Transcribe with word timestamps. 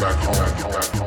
back 0.00 0.16
home. 0.24 0.99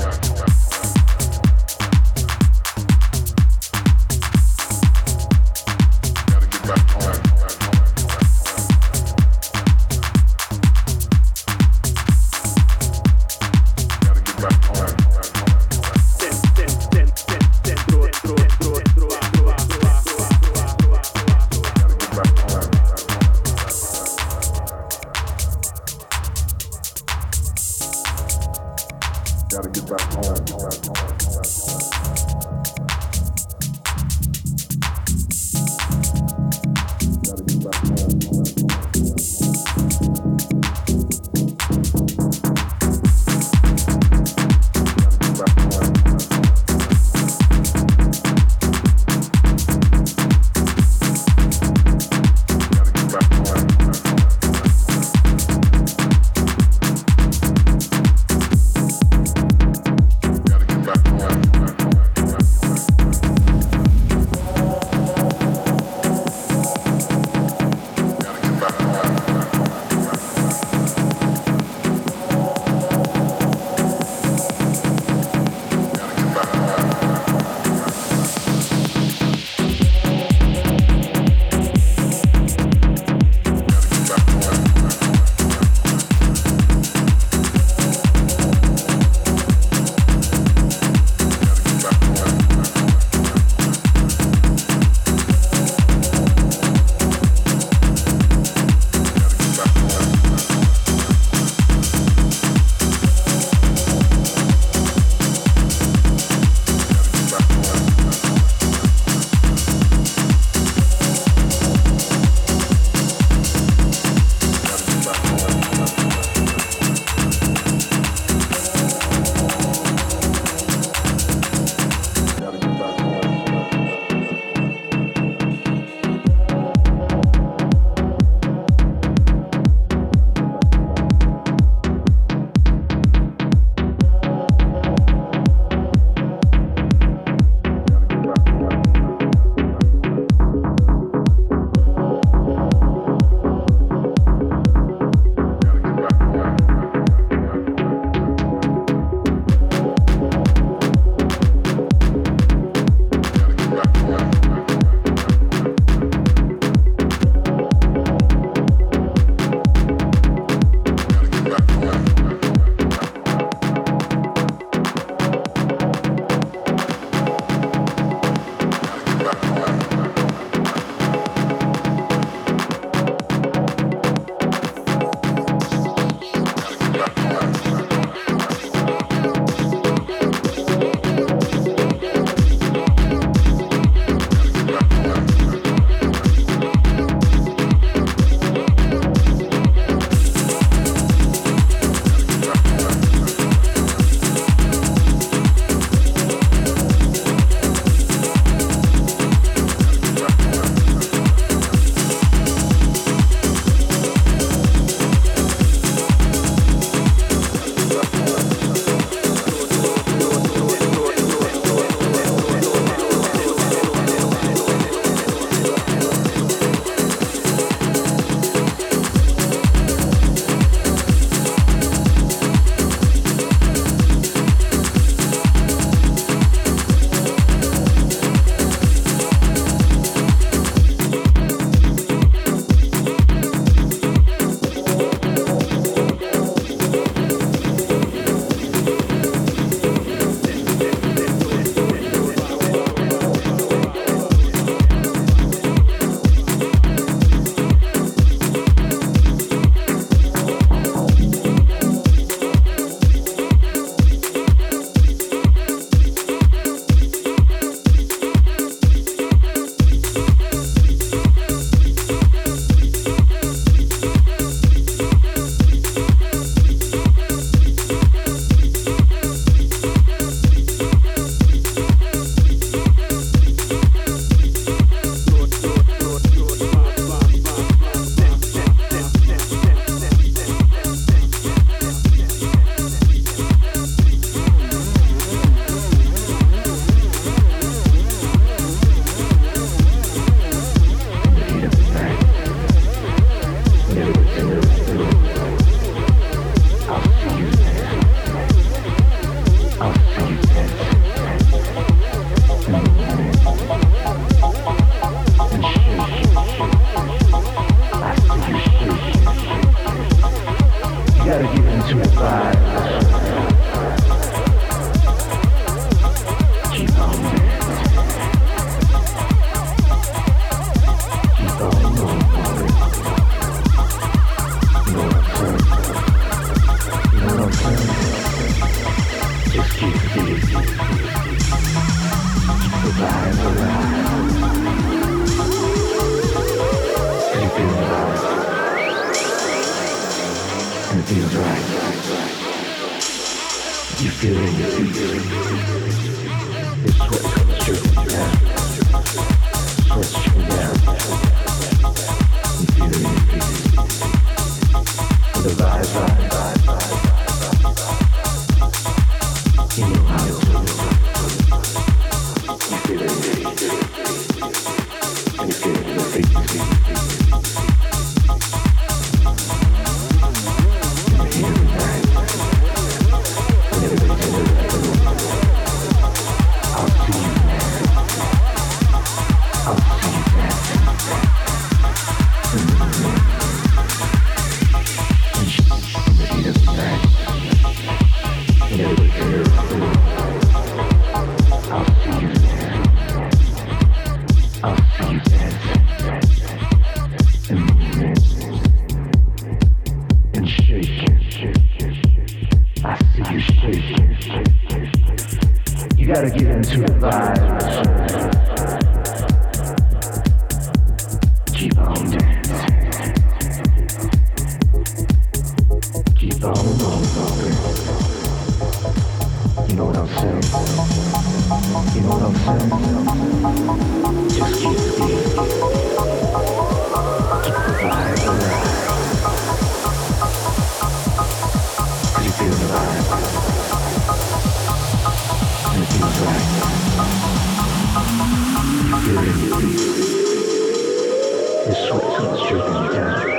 The 441.65 441.73
sweat 441.87 442.17
comes 442.17 442.41
dripping 442.49 442.91
down. 442.91 443.32